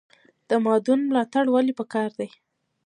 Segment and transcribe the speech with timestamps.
[0.49, 2.29] د مادون ملاتړ ولې پکار دی؟